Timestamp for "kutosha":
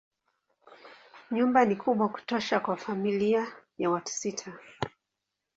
2.09-2.59